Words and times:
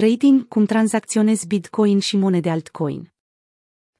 Trading, 0.00 0.48
cum 0.48 0.64
tranzacționezi 0.64 1.46
Bitcoin 1.46 1.98
și 1.98 2.16
monede 2.16 2.50
altcoin. 2.50 3.12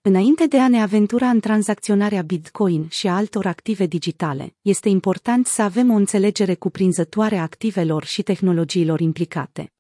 Înainte 0.02 0.46
de 0.46 0.58
a 0.58 0.68
ne 0.68 0.82
aventura 0.82 1.28
în 1.28 1.40
tranzacționarea 1.40 2.22
Bitcoin 2.22 2.88
și 2.88 3.06
a 3.06 3.16
altor 3.16 3.46
active 3.46 3.86
digitale, 3.86 4.54
este 4.60 4.88
important 4.88 5.46
să 5.46 5.62
avem 5.62 5.90
o 5.90 5.94
înțelegere 5.94 6.54
cuprinzătoare 6.54 7.36
a 7.36 7.42
activelor 7.42 8.04
și 8.04 8.22
tehnologiilor 8.22 9.00
implicate. 9.00 9.72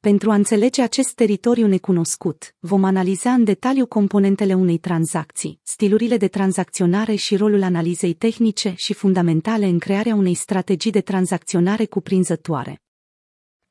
Pentru 0.00 0.30
a 0.30 0.34
înțelege 0.34 0.82
acest 0.82 1.14
teritoriu 1.14 1.66
necunoscut, 1.66 2.54
vom 2.58 2.84
analiza 2.84 3.32
în 3.32 3.44
detaliu 3.44 3.86
componentele 3.86 4.54
unei 4.54 4.78
tranzacții, 4.78 5.60
stilurile 5.62 6.16
de 6.16 6.28
tranzacționare 6.28 7.14
și 7.14 7.36
rolul 7.36 7.62
analizei 7.62 8.14
tehnice 8.14 8.74
și 8.76 8.92
fundamentale 8.92 9.66
în 9.66 9.78
crearea 9.78 10.14
unei 10.14 10.34
strategii 10.34 10.90
de 10.90 11.00
tranzacționare 11.00 11.84
cuprinzătoare. 11.84 12.81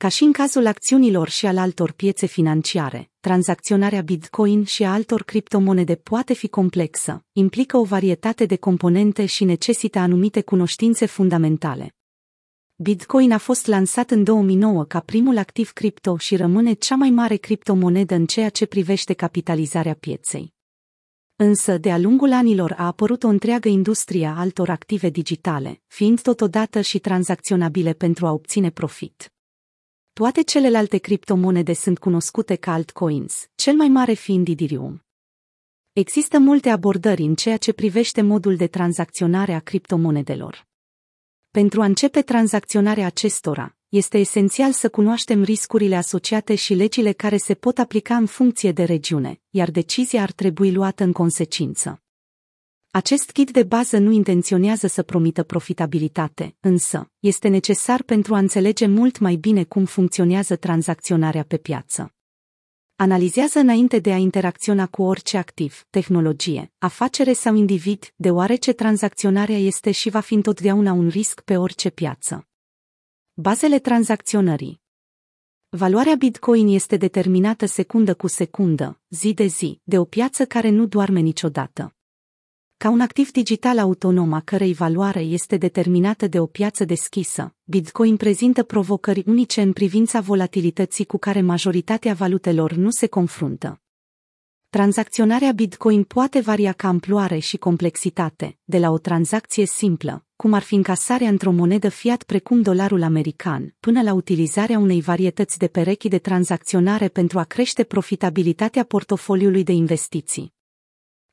Ca 0.01 0.07
și 0.07 0.23
în 0.23 0.31
cazul 0.31 0.67
acțiunilor 0.67 1.29
și 1.29 1.45
al 1.45 1.57
altor 1.57 1.91
piețe 1.91 2.25
financiare, 2.25 3.11
tranzacționarea 3.19 4.01
Bitcoin 4.01 4.63
și 4.63 4.83
a 4.83 4.91
altor 4.91 5.23
criptomonede 5.23 5.95
poate 5.95 6.33
fi 6.33 6.47
complexă, 6.47 7.25
implică 7.31 7.77
o 7.77 7.83
varietate 7.83 8.45
de 8.45 8.55
componente 8.55 9.25
și 9.25 9.43
necesită 9.43 9.99
anumite 9.99 10.41
cunoștințe 10.41 11.05
fundamentale. 11.05 11.95
Bitcoin 12.75 13.31
a 13.31 13.37
fost 13.37 13.65
lansat 13.65 14.11
în 14.11 14.23
2009 14.23 14.83
ca 14.83 14.99
primul 14.99 15.37
activ 15.37 15.71
cripto 15.71 16.17
și 16.17 16.35
rămâne 16.35 16.73
cea 16.73 16.95
mai 16.95 17.09
mare 17.09 17.35
criptomonedă 17.35 18.15
în 18.15 18.25
ceea 18.25 18.49
ce 18.49 18.65
privește 18.65 19.13
capitalizarea 19.13 19.93
pieței. 19.93 20.53
Însă, 21.35 21.77
de-a 21.77 21.97
lungul 21.97 22.31
anilor 22.31 22.73
a 22.77 22.85
apărut 22.85 23.23
o 23.23 23.27
întreagă 23.27 23.67
industrie 23.67 24.25
a 24.25 24.39
altor 24.39 24.69
active 24.69 25.09
digitale, 25.09 25.81
fiind 25.87 26.21
totodată 26.21 26.81
și 26.81 26.99
tranzacționabile 26.99 27.93
pentru 27.93 28.25
a 28.25 28.31
obține 28.31 28.69
profit. 28.69 29.31
Toate 30.13 30.41
celelalte 30.41 30.97
criptomonede 30.97 31.73
sunt 31.73 31.99
cunoscute 31.99 32.55
ca 32.55 32.73
altcoins, 32.73 33.49
cel 33.55 33.75
mai 33.75 33.87
mare 33.87 34.13
fiind 34.13 34.47
Ethereum. 34.47 35.05
Există 35.91 36.39
multe 36.39 36.69
abordări 36.69 37.21
în 37.21 37.35
ceea 37.35 37.57
ce 37.57 37.73
privește 37.73 38.21
modul 38.21 38.55
de 38.55 38.67
tranzacționare 38.67 39.53
a 39.53 39.59
criptomonedelor. 39.59 40.67
Pentru 41.51 41.81
a 41.81 41.85
începe 41.85 42.21
tranzacționarea 42.21 43.05
acestora, 43.05 43.77
este 43.89 44.17
esențial 44.17 44.71
să 44.71 44.89
cunoaștem 44.89 45.43
riscurile 45.43 45.95
asociate 45.95 46.55
și 46.55 46.73
legile 46.73 47.11
care 47.11 47.37
se 47.37 47.53
pot 47.53 47.77
aplica 47.77 48.15
în 48.15 48.25
funcție 48.25 48.71
de 48.71 48.83
regiune, 48.83 49.41
iar 49.49 49.71
decizia 49.71 50.21
ar 50.21 50.31
trebui 50.31 50.71
luată 50.71 51.03
în 51.03 51.11
consecință. 51.11 52.03
Acest 52.93 53.31
kit 53.31 53.51
de 53.51 53.63
bază 53.63 53.97
nu 53.97 54.11
intenționează 54.11 54.87
să 54.87 55.03
promită 55.03 55.43
profitabilitate, 55.43 56.55
însă, 56.59 57.11
este 57.19 57.47
necesar 57.47 58.03
pentru 58.03 58.35
a 58.35 58.37
înțelege 58.37 58.87
mult 58.87 59.19
mai 59.19 59.35
bine 59.35 59.63
cum 59.63 59.85
funcționează 59.85 60.55
tranzacționarea 60.55 61.43
pe 61.43 61.57
piață. 61.57 62.13
Analizează 62.95 63.59
înainte 63.59 63.99
de 63.99 64.11
a 64.11 64.17
interacționa 64.17 64.87
cu 64.87 65.03
orice 65.03 65.37
activ, 65.37 65.85
tehnologie, 65.89 66.71
afacere 66.77 67.33
sau 67.33 67.55
individ, 67.55 68.13
deoarece 68.15 68.73
tranzacționarea 68.73 69.57
este 69.57 69.91
și 69.91 70.09
va 70.09 70.19
fi 70.19 70.33
întotdeauna 70.33 70.91
un 70.91 71.07
risc 71.07 71.41
pe 71.41 71.57
orice 71.57 71.89
piață. 71.89 72.47
Bazele 73.33 73.79
tranzacționării 73.79 74.81
Valoarea 75.69 76.15
Bitcoin 76.15 76.67
este 76.67 76.97
determinată 76.97 77.65
secundă 77.65 78.13
cu 78.13 78.27
secundă, 78.27 79.01
zi 79.09 79.33
de 79.33 79.45
zi, 79.45 79.79
de 79.83 79.99
o 79.99 80.05
piață 80.05 80.45
care 80.45 80.69
nu 80.69 80.85
doarme 80.85 81.19
niciodată. 81.19 81.95
Ca 82.81 82.89
un 82.89 82.99
activ 82.99 83.31
digital 83.31 83.79
autonom 83.79 84.33
a 84.33 84.39
cărei 84.39 84.73
valoare 84.73 85.19
este 85.19 85.57
determinată 85.57 86.27
de 86.27 86.39
o 86.39 86.45
piață 86.45 86.85
deschisă, 86.85 87.55
Bitcoin 87.63 88.17
prezintă 88.17 88.63
provocări 88.63 89.23
unice 89.25 89.61
în 89.61 89.73
privința 89.73 90.19
volatilității 90.19 91.05
cu 91.05 91.17
care 91.17 91.41
majoritatea 91.41 92.13
valutelor 92.13 92.71
nu 92.73 92.89
se 92.89 93.07
confruntă. 93.07 93.81
Tranzacționarea 94.69 95.51
Bitcoin 95.51 96.03
poate 96.03 96.39
varia 96.39 96.71
ca 96.71 96.87
amploare 96.87 97.37
și 97.37 97.57
complexitate, 97.57 98.57
de 98.63 98.77
la 98.77 98.89
o 98.89 98.97
tranzacție 98.97 99.65
simplă, 99.65 100.25
cum 100.35 100.53
ar 100.53 100.61
fi 100.61 100.75
încasarea 100.75 101.29
într-o 101.29 101.51
monedă 101.51 101.89
fiat 101.89 102.23
precum 102.23 102.61
dolarul 102.61 103.03
american, 103.03 103.75
până 103.79 104.01
la 104.01 104.13
utilizarea 104.13 104.79
unei 104.79 105.01
varietăți 105.01 105.57
de 105.57 105.67
perechi 105.67 106.07
de 106.07 106.17
tranzacționare 106.17 107.07
pentru 107.07 107.39
a 107.39 107.43
crește 107.43 107.83
profitabilitatea 107.83 108.83
portofoliului 108.83 109.63
de 109.63 109.71
investiții. 109.71 110.59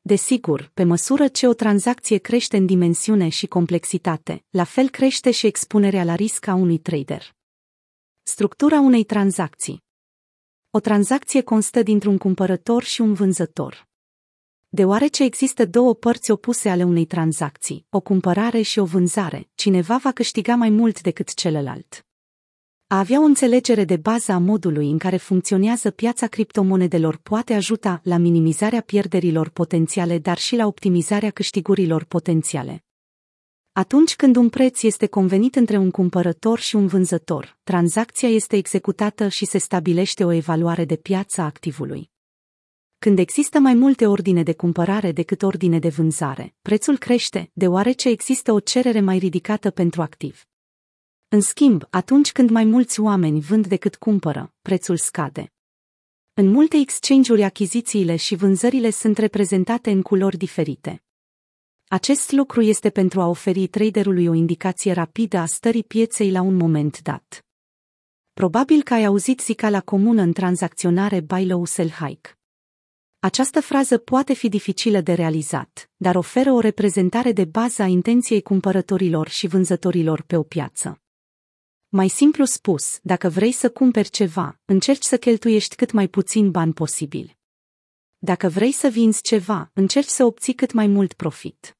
Desigur, 0.09 0.71
pe 0.75 0.85
măsură 0.85 1.29
ce 1.29 1.47
o 1.47 1.53
tranzacție 1.53 2.19
crește 2.19 2.57
în 2.57 2.67
dimensiune 2.67 3.29
și 3.29 3.47
complexitate, 3.47 4.45
la 4.51 4.65
fel 4.65 4.89
crește 4.89 5.31
și 5.31 5.47
expunerea 5.47 6.05
la 6.05 6.15
risc 6.15 6.47
a 6.47 6.55
unui 6.55 6.79
trader. 6.79 7.35
Structura 8.23 8.81
unei 8.81 9.05
tranzacții 9.05 9.83
O 10.71 10.81
tranzacție 10.81 11.41
constă 11.41 11.83
dintr-un 11.83 12.19
cumpărător 12.19 12.83
și 12.83 13.01
un 13.01 13.13
vânzător. 13.13 13.89
Deoarece 14.69 15.25
există 15.25 15.65
două 15.67 15.95
părți 15.95 16.31
opuse 16.31 16.69
ale 16.69 16.85
unei 16.85 17.07
tranzacții, 17.07 17.87
o 17.91 18.01
cumpărare 18.01 18.63
și 18.63 18.79
o 18.79 18.85
vânzare, 18.85 19.49
cineva 19.55 19.97
va 19.97 20.13
câștiga 20.13 20.55
mai 20.55 20.71
mult 20.71 21.01
decât 21.01 21.35
celălalt. 21.35 22.08
A 22.91 22.99
avea 22.99 23.21
o 23.21 23.25
înțelegere 23.25 23.84
de 23.84 23.97
bază 23.97 24.32
a 24.32 24.38
modului 24.38 24.91
în 24.91 24.99
care 24.99 25.16
funcționează 25.16 25.91
piața 25.91 26.26
criptomonedelor 26.26 27.16
poate 27.16 27.54
ajuta 27.54 28.00
la 28.04 28.16
minimizarea 28.16 28.81
pierderilor 28.81 29.49
potențiale, 29.49 30.19
dar 30.19 30.38
și 30.38 30.56
la 30.56 30.66
optimizarea 30.66 31.31
câștigurilor 31.31 32.04
potențiale. 32.04 32.84
Atunci 33.72 34.16
când 34.16 34.37
un 34.37 34.49
preț 34.49 34.82
este 34.82 35.06
convenit 35.06 35.56
între 35.56 35.76
un 35.76 35.91
cumpărător 35.91 36.59
și 36.59 36.76
un 36.76 36.87
vânzător, 36.87 37.59
tranzacția 37.62 38.28
este 38.28 38.56
executată 38.56 39.28
și 39.28 39.44
se 39.44 39.59
stabilește 39.59 40.25
o 40.25 40.32
evaluare 40.32 40.84
de 40.84 40.97
piață 40.97 41.41
a 41.41 41.44
activului. 41.44 42.10
Când 42.99 43.19
există 43.19 43.59
mai 43.59 43.75
multe 43.75 44.06
ordine 44.06 44.43
de 44.43 44.55
cumpărare 44.55 45.12
decât 45.12 45.43
ordine 45.43 45.78
de 45.78 45.88
vânzare, 45.88 46.55
prețul 46.62 46.99
crește, 46.99 47.50
deoarece 47.53 48.09
există 48.09 48.53
o 48.53 48.60
cerere 48.60 49.00
mai 49.00 49.19
ridicată 49.19 49.70
pentru 49.70 50.03
activ. 50.03 50.43
În 51.31 51.41
schimb, 51.41 51.83
atunci 51.91 52.33
când 52.33 52.50
mai 52.50 52.65
mulți 52.65 53.00
oameni 53.00 53.41
vând 53.41 53.66
decât 53.66 53.97
cumpără, 53.97 54.55
prețul 54.62 54.97
scade. 54.97 55.53
În 56.34 56.47
multe 56.47 56.77
exchange-uri 56.77 57.43
achizițiile 57.43 58.16
și 58.16 58.34
vânzările 58.34 58.91
sunt 58.91 59.19
reprezentate 59.19 59.91
în 59.91 60.03
culori 60.03 60.37
diferite. 60.37 61.03
Acest 61.88 62.33
lucru 62.33 62.61
este 62.61 62.91
pentru 62.91 63.21
a 63.21 63.27
oferi 63.27 63.67
traderului 63.67 64.27
o 64.27 64.34
indicație 64.34 64.93
rapidă 64.93 65.37
a 65.37 65.47
stării 65.47 65.84
pieței 65.84 66.31
la 66.31 66.41
un 66.41 66.55
moment 66.55 67.03
dat. 67.03 67.47
Probabil 68.33 68.83
că 68.83 68.94
ai 68.94 69.05
auzit 69.05 69.41
zicala 69.41 69.81
comună 69.81 70.22
în 70.22 70.33
tranzacționare 70.33 71.21
buy 71.21 71.47
low 71.47 71.65
sell 71.65 71.91
high. 71.91 72.28
Această 73.19 73.61
frază 73.61 73.99
poate 73.99 74.34
fi 74.34 74.49
dificilă 74.49 75.00
de 75.00 75.12
realizat, 75.12 75.91
dar 75.97 76.15
oferă 76.17 76.53
o 76.53 76.61
reprezentare 76.61 77.33
de 77.33 77.44
bază 77.44 77.83
a 77.83 77.87
intenției 77.87 78.43
cumpărătorilor 78.43 79.28
și 79.28 79.47
vânzătorilor 79.47 80.22
pe 80.22 80.37
o 80.37 80.43
piață. 80.43 81.00
Mai 81.91 82.09
simplu 82.09 82.44
spus, 82.44 82.99
dacă 83.03 83.28
vrei 83.28 83.53
să 83.53 83.71
cumperi 83.71 84.10
ceva, 84.10 84.60
încerci 84.65 85.03
să 85.03 85.19
cheltuiești 85.19 85.75
cât 85.75 85.93
mai 85.93 86.09
puțin 86.09 86.50
bani 86.50 86.72
posibil. 86.72 87.37
Dacă 88.19 88.49
vrei 88.49 88.72
să 88.72 88.88
vinzi 88.88 89.22
ceva, 89.22 89.71
încerci 89.75 90.09
să 90.09 90.25
obții 90.25 90.54
cât 90.54 90.72
mai 90.72 90.87
mult 90.87 91.12
profit. 91.12 91.76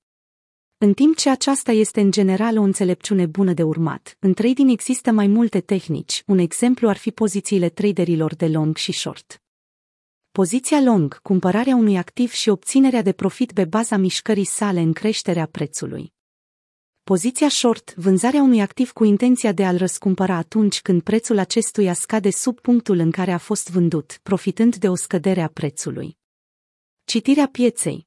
În 0.79 0.93
timp 0.93 1.17
ce 1.17 1.31
aceasta 1.31 1.73
este 1.73 2.01
în 2.01 2.11
general 2.11 2.59
o 2.59 2.63
înțelepciune 2.63 3.27
bună 3.27 3.53
de 3.53 3.63
urmat, 3.63 4.17
în 4.19 4.35
trading 4.35 4.71
există 4.71 5.11
mai 5.11 5.27
multe 5.27 5.61
tehnici, 5.61 6.23
un 6.27 6.39
exemplu 6.39 6.89
ar 6.89 6.97
fi 6.97 7.11
pozițiile 7.11 7.69
traderilor 7.69 8.35
de 8.35 8.47
long 8.47 8.77
și 8.77 8.93
short. 8.93 9.43
Poziția 10.31 10.81
long, 10.81 11.23
cumpărarea 11.23 11.77
unui 11.77 11.97
activ 11.97 12.31
și 12.31 12.49
obținerea 12.49 13.03
de 13.03 13.13
profit 13.13 13.53
pe 13.53 13.65
baza 13.65 13.97
mișcării 13.97 14.45
sale 14.45 14.81
în 14.81 14.93
creșterea 14.93 15.47
prețului. 15.47 16.17
Poziția 17.09 17.49
short, 17.49 17.95
vânzarea 17.95 18.43
unui 18.43 18.61
activ 18.61 18.93
cu 18.93 19.05
intenția 19.05 19.53
de 19.53 19.65
a-l 19.65 19.77
răscumpăra 19.77 20.35
atunci 20.35 20.81
când 20.83 21.03
prețul 21.03 21.39
acestuia 21.39 21.93
scade 21.93 22.31
sub 22.31 22.61
punctul 22.61 22.99
în 22.99 23.11
care 23.11 23.33
a 23.33 23.39
fost 23.39 23.71
vândut, 23.71 24.19
profitând 24.23 24.77
de 24.77 24.89
o 24.89 24.95
scădere 24.95 25.41
a 25.41 25.49
prețului. 25.49 26.19
Citirea 27.05 27.47
pieței 27.47 28.07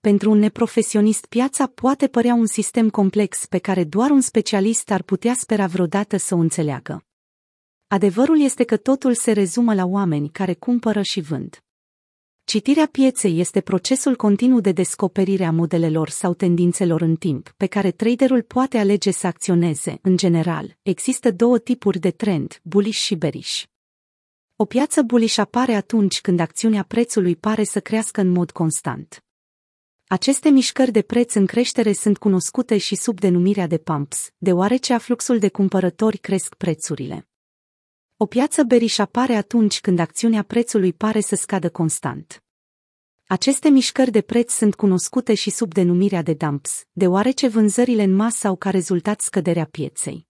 Pentru 0.00 0.30
un 0.30 0.38
neprofesionist 0.38 1.26
piața 1.26 1.66
poate 1.66 2.08
părea 2.08 2.34
un 2.34 2.46
sistem 2.46 2.90
complex 2.90 3.46
pe 3.46 3.58
care 3.58 3.84
doar 3.84 4.10
un 4.10 4.20
specialist 4.20 4.90
ar 4.90 5.02
putea 5.02 5.34
spera 5.34 5.66
vreodată 5.66 6.16
să 6.16 6.34
o 6.34 6.38
înțeleagă. 6.38 7.04
Adevărul 7.86 8.40
este 8.40 8.64
că 8.64 8.76
totul 8.76 9.14
se 9.14 9.32
rezumă 9.32 9.74
la 9.74 9.84
oameni 9.84 10.30
care 10.30 10.54
cumpără 10.54 11.02
și 11.02 11.20
vând. 11.20 11.62
Citirea 12.44 12.86
pieței 12.86 13.40
este 13.40 13.60
procesul 13.60 14.16
continuu 14.16 14.60
de 14.60 14.72
descoperire 14.72 15.44
a 15.44 15.50
modelelor 15.50 16.08
sau 16.08 16.34
tendințelor 16.34 17.00
în 17.00 17.16
timp, 17.16 17.54
pe 17.56 17.66
care 17.66 17.90
traderul 17.90 18.42
poate 18.42 18.78
alege 18.78 19.10
să 19.10 19.26
acționeze. 19.26 19.98
În 20.02 20.16
general, 20.16 20.78
există 20.82 21.30
două 21.30 21.58
tipuri 21.58 21.98
de 21.98 22.10
trend, 22.10 22.60
bullish 22.62 22.98
și 22.98 23.14
bearish. 23.14 23.62
O 24.56 24.64
piață 24.64 25.02
bullish 25.02 25.38
apare 25.38 25.74
atunci 25.74 26.20
când 26.20 26.40
acțiunea 26.40 26.82
prețului 26.82 27.36
pare 27.36 27.64
să 27.64 27.80
crească 27.80 28.20
în 28.20 28.28
mod 28.28 28.50
constant. 28.50 29.24
Aceste 30.06 30.48
mișcări 30.48 30.90
de 30.90 31.02
preț 31.02 31.34
în 31.34 31.46
creștere 31.46 31.92
sunt 31.92 32.18
cunoscute 32.18 32.78
și 32.78 32.94
sub 32.94 33.20
denumirea 33.20 33.66
de 33.66 33.78
pumps, 33.78 34.30
deoarece 34.38 34.92
afluxul 34.92 35.38
de 35.38 35.48
cumpărători 35.48 36.18
cresc 36.18 36.54
prețurile. 36.54 37.26
O 38.22 38.26
piață 38.26 38.62
beriș 38.62 38.98
apare 38.98 39.34
atunci 39.34 39.80
când 39.80 39.98
acțiunea 39.98 40.42
prețului 40.42 40.92
pare 40.92 41.20
să 41.20 41.34
scadă 41.34 41.70
constant. 41.70 42.42
Aceste 43.26 43.68
mișcări 43.68 44.10
de 44.10 44.20
preț 44.20 44.52
sunt 44.52 44.74
cunoscute 44.74 45.34
și 45.34 45.50
sub 45.50 45.72
denumirea 45.72 46.22
de 46.22 46.34
dumps, 46.34 46.84
deoarece 46.92 47.48
vânzările 47.48 48.02
în 48.02 48.14
masă 48.14 48.46
au 48.46 48.56
ca 48.56 48.70
rezultat 48.70 49.20
scăderea 49.20 49.64
pieței. 49.64 50.26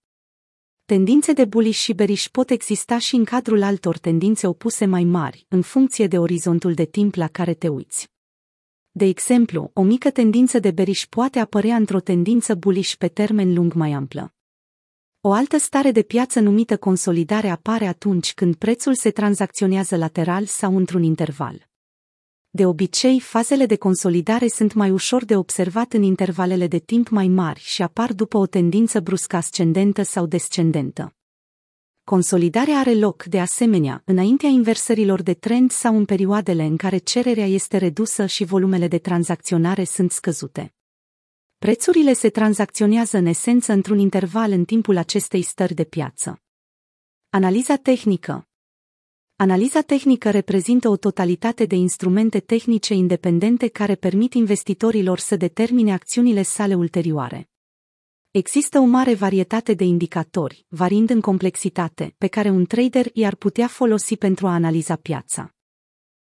Tendințe 0.84 1.32
de 1.32 1.44
bullish 1.44 1.78
și 1.78 1.92
bearish 1.92 2.26
pot 2.28 2.50
exista 2.50 2.98
și 2.98 3.14
în 3.14 3.24
cadrul 3.24 3.62
altor 3.62 3.98
tendințe 3.98 4.46
opuse 4.46 4.84
mai 4.84 5.04
mari, 5.04 5.46
în 5.48 5.62
funcție 5.62 6.06
de 6.06 6.18
orizontul 6.18 6.74
de 6.74 6.84
timp 6.84 7.14
la 7.14 7.28
care 7.28 7.54
te 7.54 7.68
uiți. 7.68 8.10
De 8.90 9.04
exemplu, 9.04 9.70
o 9.74 9.82
mică 9.82 10.10
tendință 10.10 10.58
de 10.58 10.70
bearish 10.70 11.04
poate 11.08 11.38
apărea 11.38 11.76
într-o 11.76 12.00
tendință 12.00 12.54
bullish 12.54 12.94
pe 12.94 13.08
termen 13.08 13.54
lung 13.54 13.72
mai 13.72 13.92
amplă. 13.92 14.34
O 15.24 15.32
altă 15.32 15.58
stare 15.58 15.90
de 15.90 16.02
piață 16.02 16.40
numită 16.40 16.76
consolidare 16.76 17.48
apare 17.48 17.86
atunci 17.86 18.34
când 18.34 18.54
prețul 18.54 18.94
se 18.94 19.10
tranzacționează 19.10 19.96
lateral 19.96 20.44
sau 20.44 20.76
într-un 20.76 21.02
interval. 21.02 21.68
De 22.50 22.66
obicei, 22.66 23.20
fazele 23.20 23.66
de 23.66 23.76
consolidare 23.76 24.48
sunt 24.48 24.72
mai 24.72 24.90
ușor 24.90 25.24
de 25.24 25.36
observat 25.36 25.92
în 25.92 26.02
intervalele 26.02 26.66
de 26.66 26.78
timp 26.78 27.08
mai 27.08 27.28
mari 27.28 27.60
și 27.60 27.82
apar 27.82 28.12
după 28.12 28.38
o 28.38 28.46
tendință 28.46 29.00
bruscă 29.00 29.36
ascendentă 29.36 30.02
sau 30.02 30.26
descendentă. 30.26 31.14
Consolidarea 32.04 32.78
are 32.78 32.94
loc, 32.94 33.24
de 33.24 33.40
asemenea, 33.40 34.02
înaintea 34.04 34.48
inversărilor 34.48 35.22
de 35.22 35.34
trend 35.34 35.70
sau 35.70 35.96
în 35.96 36.04
perioadele 36.04 36.62
în 36.62 36.76
care 36.76 36.98
cererea 36.98 37.46
este 37.46 37.76
redusă 37.76 38.26
și 38.26 38.44
volumele 38.44 38.88
de 38.88 38.98
tranzacționare 38.98 39.84
sunt 39.84 40.10
scăzute. 40.10 40.74
Prețurile 41.62 42.12
se 42.12 42.28
tranzacționează 42.28 43.16
în 43.16 43.26
esență 43.26 43.72
într-un 43.72 43.98
interval 43.98 44.50
în 44.50 44.64
timpul 44.64 44.96
acestei 44.96 45.42
stări 45.42 45.74
de 45.74 45.84
piață. 45.84 46.42
Analiza 47.30 47.76
tehnică 47.76 48.48
Analiza 49.36 49.80
tehnică 49.80 50.30
reprezintă 50.30 50.88
o 50.88 50.96
totalitate 50.96 51.64
de 51.64 51.74
instrumente 51.74 52.40
tehnice 52.40 52.94
independente 52.94 53.68
care 53.68 53.94
permit 53.94 54.34
investitorilor 54.34 55.18
să 55.18 55.36
determine 55.36 55.92
acțiunile 55.92 56.42
sale 56.42 56.74
ulterioare. 56.74 57.50
Există 58.30 58.78
o 58.78 58.84
mare 58.84 59.14
varietate 59.14 59.74
de 59.74 59.84
indicatori, 59.84 60.66
variind 60.68 61.10
în 61.10 61.20
complexitate, 61.20 62.14
pe 62.18 62.26
care 62.26 62.50
un 62.50 62.64
trader 62.64 63.06
i-ar 63.12 63.34
putea 63.34 63.66
folosi 63.66 64.16
pentru 64.16 64.46
a 64.46 64.52
analiza 64.52 64.96
piața. 64.96 65.54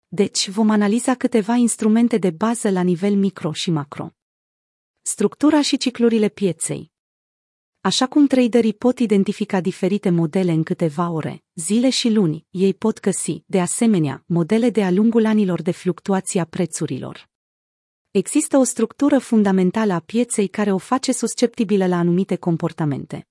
Deci, 0.08 0.50
vom 0.50 0.70
analiza 0.70 1.16
câteva 1.16 1.54
instrumente 1.54 2.18
de 2.18 2.30
bază 2.30 2.70
la 2.70 2.82
nivel 2.82 3.16
micro 3.16 3.52
și 3.52 3.72
macro. 3.72 4.15
Structura 5.08 5.62
și 5.62 5.78
ciclurile 5.78 6.30
pieței. 6.30 6.92
Așa 7.82 8.08
cum 8.08 8.28
traderii 8.28 8.74
pot 8.74 9.00
identifica 9.00 9.62
diferite 9.62 10.10
modele 10.10 10.52
în 10.52 10.64
câteva 10.64 11.10
ore, 11.10 11.44
zile 11.54 11.90
și 11.90 12.10
luni, 12.10 12.46
ei 12.50 12.74
pot 12.74 13.00
găsi, 13.00 13.44
de 13.46 13.62
asemenea, 13.62 14.24
modele 14.28 14.70
de-a 14.70 14.92
lungul 14.92 15.26
anilor 15.26 15.62
de 15.62 15.72
fluctuație 15.72 16.40
a 16.42 16.46
prețurilor. 16.46 17.30
Există 18.12 18.58
o 18.58 18.64
structură 18.64 19.20
fundamentală 19.20 19.94
a 19.94 20.00
pieței 20.00 20.48
care 20.48 20.72
o 20.72 20.78
face 20.78 21.12
susceptibilă 21.12 21.88
la 21.88 21.98
anumite 21.98 22.36
comportamente. 22.36 23.28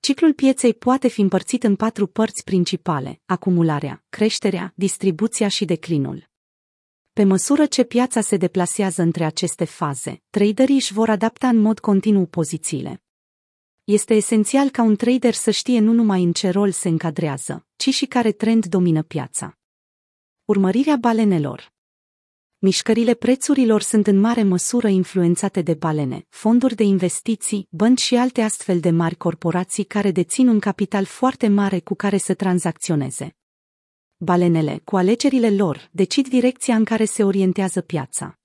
Ciclul 0.00 0.34
pieței 0.34 0.74
poate 0.74 1.08
fi 1.08 1.20
împărțit 1.20 1.62
în 1.62 1.76
patru 1.76 2.06
părți 2.06 2.44
principale: 2.44 3.20
acumularea, 3.24 4.04
creșterea, 4.08 4.72
distribuția 4.76 5.48
și 5.48 5.64
declinul. 5.64 6.29
Pe 7.12 7.24
măsură 7.24 7.66
ce 7.66 7.84
piața 7.84 8.20
se 8.20 8.36
deplasează 8.36 9.02
între 9.02 9.24
aceste 9.24 9.64
faze, 9.64 10.22
traderii 10.30 10.74
își 10.74 10.92
vor 10.92 11.08
adapta 11.08 11.48
în 11.48 11.56
mod 11.56 11.78
continuu 11.78 12.26
pozițiile. 12.26 13.02
Este 13.84 14.14
esențial 14.14 14.70
ca 14.70 14.82
un 14.82 14.96
trader 14.96 15.34
să 15.34 15.50
știe 15.50 15.80
nu 15.80 15.92
numai 15.92 16.22
în 16.22 16.32
ce 16.32 16.48
rol 16.48 16.70
se 16.70 16.88
încadrează, 16.88 17.66
ci 17.76 17.88
și 17.88 18.06
care 18.06 18.32
trend 18.32 18.66
domină 18.66 19.02
piața. 19.02 19.58
Urmărirea 20.44 20.96
balenelor 20.96 21.72
Mișcările 22.58 23.14
prețurilor 23.14 23.82
sunt 23.82 24.06
în 24.06 24.18
mare 24.18 24.42
măsură 24.42 24.88
influențate 24.88 25.62
de 25.62 25.74
balene, 25.74 26.26
fonduri 26.28 26.74
de 26.74 26.82
investiții, 26.82 27.66
bănci 27.70 28.00
și 28.00 28.14
alte 28.14 28.42
astfel 28.42 28.80
de 28.80 28.90
mari 28.90 29.16
corporații 29.16 29.84
care 29.84 30.10
dețin 30.10 30.48
un 30.48 30.58
capital 30.58 31.04
foarte 31.04 31.48
mare 31.48 31.80
cu 31.80 31.94
care 31.94 32.16
să 32.16 32.34
tranzacționeze. 32.34 33.39
Balenele, 34.22 34.80
cu 34.84 34.96
alegerile 34.96 35.50
lor, 35.50 35.88
decid 35.92 36.28
direcția 36.28 36.74
în 36.74 36.84
care 36.84 37.04
se 37.04 37.24
orientează 37.24 37.80
piața. 37.80 38.38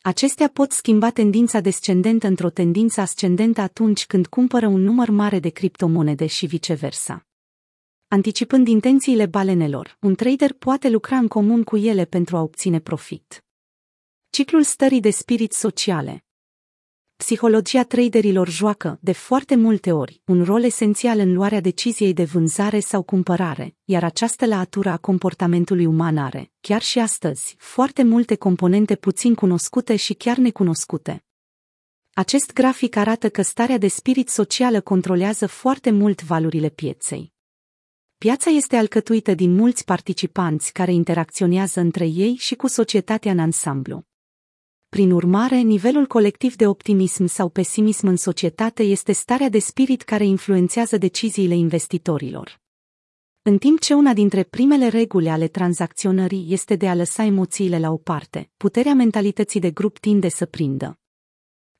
Acestea 0.00 0.48
pot 0.48 0.72
schimba 0.72 1.10
tendința 1.10 1.60
descendentă 1.60 2.26
într-o 2.26 2.50
tendință 2.50 3.00
ascendentă 3.00 3.60
atunci 3.60 4.06
când 4.06 4.26
cumpără 4.26 4.66
un 4.66 4.80
număr 4.80 5.10
mare 5.10 5.38
de 5.38 5.48
criptomonede 5.48 6.26
și 6.26 6.46
viceversa. 6.46 7.26
Anticipând 8.08 8.68
intențiile 8.68 9.26
balenelor, 9.26 9.96
un 10.00 10.14
trader 10.14 10.52
poate 10.52 10.88
lucra 10.88 11.16
în 11.16 11.28
comun 11.28 11.62
cu 11.62 11.76
ele 11.76 12.04
pentru 12.04 12.36
a 12.36 12.40
obține 12.40 12.80
profit. 12.80 13.44
Ciclul 14.30 14.62
stării 14.62 15.00
de 15.00 15.10
spirit 15.10 15.52
sociale 15.52 16.22
Psihologia 17.24 17.84
traderilor 17.84 18.48
joacă, 18.48 18.98
de 19.00 19.12
foarte 19.12 19.56
multe 19.56 19.92
ori, 19.92 20.22
un 20.24 20.44
rol 20.44 20.62
esențial 20.62 21.18
în 21.18 21.32
luarea 21.32 21.60
deciziei 21.60 22.12
de 22.12 22.24
vânzare 22.24 22.80
sau 22.80 23.02
cumpărare, 23.02 23.76
iar 23.84 24.04
această 24.04 24.46
latură 24.46 24.88
a 24.88 24.96
comportamentului 24.96 25.86
uman 25.86 26.18
are, 26.18 26.52
chiar 26.60 26.82
și 26.82 26.98
astăzi, 26.98 27.54
foarte 27.58 28.02
multe 28.02 28.34
componente 28.34 28.96
puțin 28.96 29.34
cunoscute 29.34 29.96
și 29.96 30.14
chiar 30.14 30.36
necunoscute. 30.36 31.24
Acest 32.12 32.52
grafic 32.52 32.96
arată 32.96 33.28
că 33.28 33.42
starea 33.42 33.78
de 33.78 33.88
spirit 33.88 34.28
socială 34.28 34.80
controlează 34.80 35.46
foarte 35.46 35.90
mult 35.90 36.22
valurile 36.22 36.68
pieței. 36.68 37.32
Piața 38.18 38.50
este 38.50 38.76
alcătuită 38.76 39.34
din 39.34 39.54
mulți 39.54 39.84
participanți 39.84 40.72
care 40.72 40.92
interacționează 40.92 41.80
între 41.80 42.06
ei 42.06 42.34
și 42.34 42.54
cu 42.54 42.66
societatea 42.66 43.32
în 43.32 43.38
ansamblu. 43.38 44.07
Prin 44.88 45.10
urmare, 45.10 45.56
nivelul 45.56 46.06
colectiv 46.06 46.56
de 46.56 46.66
optimism 46.66 47.26
sau 47.26 47.48
pesimism 47.48 48.06
în 48.06 48.16
societate 48.16 48.82
este 48.82 49.12
starea 49.12 49.48
de 49.48 49.58
spirit 49.58 50.02
care 50.02 50.24
influențează 50.24 50.96
deciziile 50.96 51.54
investitorilor. 51.54 52.60
În 53.42 53.58
timp 53.58 53.80
ce 53.80 53.94
una 53.94 54.12
dintre 54.12 54.42
primele 54.42 54.88
reguli 54.88 55.28
ale 55.28 55.48
tranzacționării 55.48 56.46
este 56.48 56.76
de 56.76 56.88
a 56.88 56.94
lăsa 56.94 57.24
emoțiile 57.24 57.78
la 57.78 57.90
o 57.90 57.96
parte, 57.96 58.50
puterea 58.56 58.94
mentalității 58.94 59.60
de 59.60 59.70
grup 59.70 59.98
tinde 59.98 60.28
să 60.28 60.46
prindă. 60.46 60.98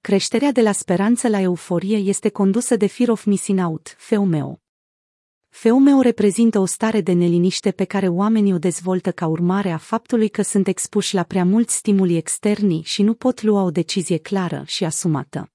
Creșterea 0.00 0.52
de 0.52 0.62
la 0.62 0.72
speranță 0.72 1.28
la 1.28 1.40
euforie 1.40 1.96
este 1.96 2.28
condusă 2.28 2.76
de 2.76 2.87
fear 2.87 3.08
of 3.08 3.25
missing 3.25 3.60
out, 3.66 3.94
FOMO. 3.99 4.60
FOMO 5.49 6.00
reprezintă 6.00 6.59
o 6.59 6.65
stare 6.65 7.00
de 7.00 7.12
neliniște 7.12 7.71
pe 7.71 7.85
care 7.85 8.09
oamenii 8.09 8.53
o 8.53 8.59
dezvoltă 8.59 9.12
ca 9.12 9.27
urmare 9.27 9.70
a 9.70 9.77
faptului 9.77 10.29
că 10.29 10.43
sunt 10.43 10.67
expuși 10.67 11.15
la 11.15 11.22
prea 11.22 11.44
mulți 11.44 11.75
stimuli 11.75 12.17
externi 12.17 12.82
și 12.84 13.03
nu 13.03 13.15
pot 13.15 13.43
lua 13.43 13.63
o 13.63 13.70
decizie 13.70 14.17
clară 14.17 14.63
și 14.67 14.84
asumată. 14.84 15.53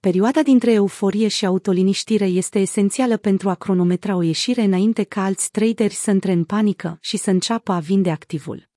Perioada 0.00 0.42
dintre 0.42 0.72
euforie 0.72 1.28
și 1.28 1.46
autoliniștire 1.46 2.24
este 2.24 2.58
esențială 2.58 3.16
pentru 3.16 3.48
a 3.48 3.54
cronometra 3.54 4.16
o 4.16 4.22
ieșire 4.22 4.62
înainte 4.62 5.02
ca 5.02 5.24
alți 5.24 5.50
traderi 5.50 5.94
să 5.94 6.10
intre 6.10 6.32
în 6.32 6.44
panică 6.44 6.98
și 7.00 7.16
să 7.16 7.30
înceapă 7.30 7.72
a 7.72 7.78
vinde 7.78 8.10
activul. 8.10 8.68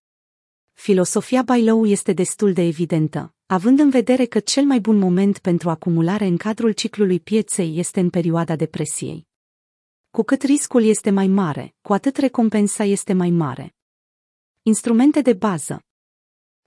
Filosofia 0.73 1.41
buy 1.41 1.63
low 1.63 1.85
este 1.85 2.13
destul 2.13 2.53
de 2.53 2.61
evidentă, 2.61 3.33
având 3.45 3.79
în 3.79 3.89
vedere 3.89 4.25
că 4.25 4.39
cel 4.39 4.63
mai 4.63 4.79
bun 4.79 4.97
moment 4.97 5.37
pentru 5.37 5.69
acumulare 5.69 6.25
în 6.25 6.37
cadrul 6.37 6.71
ciclului 6.71 7.19
pieței 7.19 7.77
este 7.77 7.99
în 7.99 8.09
perioada 8.09 8.55
depresiei. 8.55 9.28
Cu 10.11 10.23
cât 10.23 10.43
riscul 10.43 10.83
este 10.83 11.09
mai 11.09 11.27
mare, 11.27 11.75
cu 11.81 11.93
atât 11.93 12.17
recompensa 12.17 12.83
este 12.83 13.13
mai 13.13 13.29
mare. 13.29 13.75
Instrumente 14.61 15.21
de 15.21 15.33
bază 15.33 15.85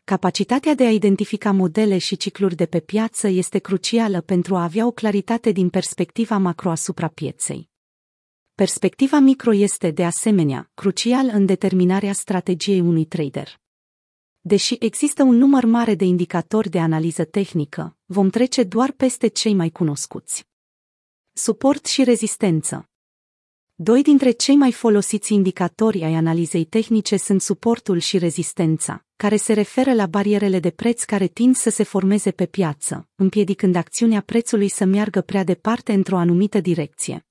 Capacitatea 0.05 0.75
de 0.75 0.85
a 0.85 0.91
identifica 0.91 1.53
modele 1.53 1.99
și 1.99 2.17
cicluri 2.17 2.55
de 2.55 2.67
pe 2.67 2.81
piață 2.81 3.29
este 3.29 3.59
crucială 3.59 4.21
pentru 4.21 4.57
a 4.57 4.63
avea 4.63 4.87
o 4.87 4.91
claritate 4.91 5.51
din 5.51 5.71
perspectiva 5.71 6.37
macro 6.39 6.71
asupra 6.71 7.09
pieței. 7.09 7.71
Perspectiva 8.55 9.19
micro 9.19 9.55
este, 9.55 9.91
de 9.91 10.05
asemenea, 10.05 10.71
crucial 10.75 11.31
în 11.33 11.47
determinarea 11.47 12.13
strategiei 12.13 12.81
unui 12.81 13.05
trader. 13.05 13.61
Deși 14.41 14.77
există 14.79 15.23
un 15.23 15.37
număr 15.37 15.65
mare 15.65 15.95
de 15.95 16.05
indicatori 16.05 16.71
de 16.71 16.79
analiză 16.81 17.25
tehnică, 17.25 17.97
vom 18.05 18.31
trece 18.31 18.63
doar 18.63 18.93
peste 18.93 19.29
cei 19.29 19.55
mai 19.55 19.71
cunoscuți. 19.71 20.47
Suport 21.33 21.87
și 21.87 22.05
rezistență 22.05 22.87
Doi 23.85 24.03
dintre 24.03 24.31
cei 24.31 24.57
mai 24.57 24.73
folosiți 24.73 25.33
indicatori 25.33 26.03
ai 26.03 26.15
analizei 26.15 26.65
tehnice 26.65 27.17
sunt 27.17 27.41
suportul 27.41 27.99
și 27.99 28.19
rezistența, 28.19 29.05
care 29.17 29.37
se 29.37 29.53
referă 29.53 29.93
la 29.95 30.07
barierele 30.07 30.61
de 30.61 30.71
preț 30.71 31.05
care 31.05 31.27
tind 31.27 31.57
să 31.57 31.71
se 31.71 31.83
formeze 31.83 32.31
pe 32.31 32.47
piață, 32.47 33.09
împiedicând 33.15 33.77
acțiunea 33.77 34.21
prețului 34.21 34.69
să 34.69 34.85
meargă 34.85 35.21
prea 35.21 35.45
departe 35.45 35.93
într-o 35.93 36.17
anumită 36.17 36.61
direcție. 36.61 37.27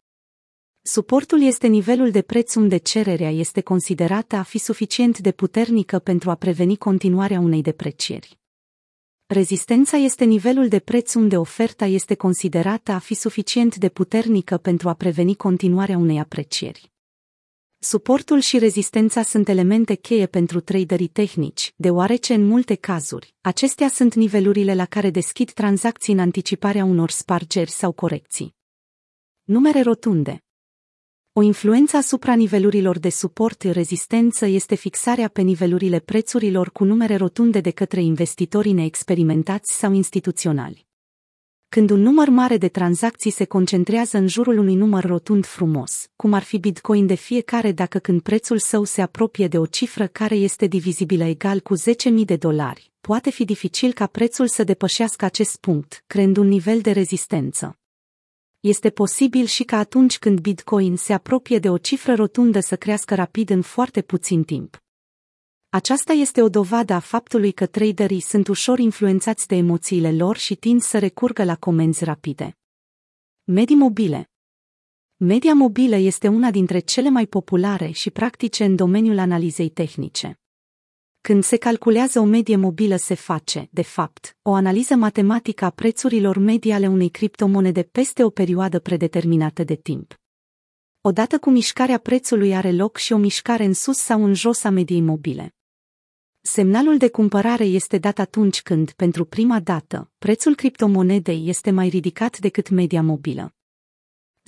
Suportul 0.81 1.41
este 1.41 1.67
nivelul 1.67 2.11
de 2.11 2.21
preț 2.21 2.55
unde 2.55 2.77
cererea 2.77 3.29
este 3.29 3.61
considerată 3.61 4.35
a 4.35 4.43
fi 4.43 4.57
suficient 4.57 5.19
de 5.19 5.31
puternică 5.31 5.99
pentru 5.99 6.29
a 6.29 6.35
preveni 6.35 6.77
continuarea 6.77 7.39
unei 7.39 7.61
deprecieri. 7.61 8.40
Rezistența 9.33 9.97
este 9.97 10.25
nivelul 10.25 10.67
de 10.67 10.79
preț 10.79 11.13
unde 11.13 11.37
oferta 11.37 11.85
este 11.85 12.15
considerată 12.15 12.91
a 12.91 12.99
fi 12.99 13.13
suficient 13.13 13.75
de 13.75 13.89
puternică 13.89 14.57
pentru 14.57 14.89
a 14.89 14.93
preveni 14.93 15.35
continuarea 15.35 15.97
unei 15.97 16.19
aprecieri. 16.19 16.91
Suportul 17.79 18.39
și 18.39 18.57
rezistența 18.57 19.21
sunt 19.21 19.47
elemente 19.47 19.95
cheie 19.95 20.25
pentru 20.25 20.59
traderii 20.59 21.07
tehnici, 21.07 21.73
deoarece 21.75 22.33
în 22.33 22.45
multe 22.45 22.75
cazuri, 22.75 23.35
acestea 23.41 23.87
sunt 23.87 24.13
nivelurile 24.13 24.75
la 24.75 24.85
care 24.85 25.09
deschid 25.09 25.51
tranzacții 25.51 26.13
în 26.13 26.19
anticiparea 26.19 26.85
unor 26.85 27.09
spargeri 27.09 27.69
sau 27.69 27.91
corecții. 27.91 28.55
Numere 29.43 29.81
rotunde 29.81 30.43
o 31.33 31.41
influență 31.41 31.97
asupra 31.97 32.33
nivelurilor 32.33 32.99
de 32.99 33.09
suport 33.09 33.61
rezistență 33.61 34.45
este 34.45 34.75
fixarea 34.75 35.27
pe 35.27 35.41
nivelurile 35.41 35.99
prețurilor 35.99 36.71
cu 36.71 36.83
numere 36.83 37.15
rotunde 37.15 37.59
de 37.59 37.69
către 37.69 38.01
investitorii 38.01 38.71
neexperimentați 38.71 39.77
sau 39.77 39.93
instituționali. 39.93 40.85
Când 41.69 41.89
un 41.89 42.01
număr 42.01 42.29
mare 42.29 42.57
de 42.57 42.67
tranzacții 42.67 43.31
se 43.31 43.45
concentrează 43.45 44.17
în 44.17 44.27
jurul 44.27 44.57
unui 44.57 44.75
număr 44.75 45.03
rotund 45.03 45.45
frumos, 45.45 46.07
cum 46.15 46.33
ar 46.33 46.43
fi 46.43 46.57
Bitcoin 46.57 47.05
de 47.05 47.15
fiecare 47.15 47.71
dacă 47.71 47.99
când 47.99 48.21
prețul 48.21 48.57
său 48.57 48.83
se 48.83 49.01
apropie 49.01 49.47
de 49.47 49.57
o 49.57 49.65
cifră 49.65 50.07
care 50.07 50.35
este 50.35 50.65
divizibilă 50.65 51.23
egal 51.23 51.59
cu 51.59 51.73
10.000 51.77 52.25
de 52.25 52.35
dolari, 52.35 52.91
poate 53.01 53.29
fi 53.29 53.45
dificil 53.45 53.93
ca 53.93 54.05
prețul 54.05 54.47
să 54.47 54.63
depășească 54.63 55.25
acest 55.25 55.57
punct, 55.57 56.03
creând 56.07 56.37
un 56.37 56.47
nivel 56.47 56.81
de 56.81 56.91
rezistență. 56.91 57.80
Este 58.61 58.89
posibil 58.89 59.45
și 59.45 59.63
ca 59.63 59.77
atunci 59.77 60.19
când 60.19 60.39
Bitcoin 60.39 60.95
se 60.95 61.13
apropie 61.13 61.59
de 61.59 61.69
o 61.69 61.77
cifră 61.77 62.13
rotundă 62.13 62.59
să 62.59 62.75
crească 62.75 63.15
rapid 63.15 63.49
în 63.49 63.61
foarte 63.61 64.01
puțin 64.01 64.43
timp. 64.43 64.77
Aceasta 65.69 66.13
este 66.13 66.41
o 66.41 66.49
dovadă 66.49 66.93
a 66.93 66.99
faptului 66.99 67.51
că 67.51 67.65
traderii 67.65 68.19
sunt 68.19 68.47
ușor 68.47 68.79
influențați 68.79 69.47
de 69.47 69.55
emoțiile 69.55 70.11
lor 70.11 70.37
și 70.37 70.55
tind 70.55 70.81
să 70.81 70.99
recurgă 70.99 71.43
la 71.43 71.55
comenzi 71.55 72.03
rapide. 72.03 72.57
Medii 73.43 73.75
mobile 73.75 74.29
Media 75.15 75.53
mobilă 75.53 75.95
este 75.95 76.27
una 76.27 76.51
dintre 76.51 76.79
cele 76.79 77.09
mai 77.09 77.25
populare 77.25 77.91
și 77.91 78.09
practice 78.11 78.63
în 78.63 78.75
domeniul 78.75 79.17
analizei 79.17 79.69
tehnice. 79.69 80.39
Când 81.21 81.43
se 81.43 81.57
calculează 81.57 82.19
o 82.19 82.23
medie 82.23 82.55
mobilă 82.55 82.95
se 82.95 83.13
face, 83.13 83.67
de 83.71 83.81
fapt, 83.81 84.37
o 84.41 84.53
analiză 84.53 84.95
matematică 84.95 85.65
a 85.65 85.69
prețurilor 85.69 86.37
medii 86.37 86.71
ale 86.71 86.87
unei 86.87 87.09
criptomonede 87.09 87.83
peste 87.83 88.23
o 88.23 88.29
perioadă 88.29 88.79
predeterminată 88.79 89.63
de 89.63 89.75
timp. 89.75 90.19
Odată 91.01 91.39
cu 91.39 91.49
mișcarea 91.49 91.97
prețului 91.97 92.55
are 92.55 92.71
loc 92.71 92.97
și 92.97 93.13
o 93.13 93.17
mișcare 93.17 93.63
în 93.63 93.73
sus 93.73 93.97
sau 93.97 94.23
în 94.23 94.33
jos 94.33 94.63
a 94.63 94.69
mediei 94.69 95.01
mobile. 95.01 95.55
Semnalul 96.41 96.97
de 96.97 97.09
cumpărare 97.09 97.63
este 97.63 97.97
dat 97.97 98.19
atunci 98.19 98.61
când, 98.61 98.91
pentru 98.91 99.25
prima 99.25 99.59
dată, 99.59 100.11
prețul 100.17 100.55
criptomonedei 100.55 101.47
este 101.47 101.71
mai 101.71 101.89
ridicat 101.89 102.39
decât 102.39 102.69
media 102.69 103.01
mobilă. 103.01 103.55